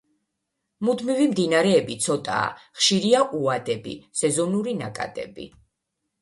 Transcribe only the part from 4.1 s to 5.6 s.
სეზონური ნაკადები.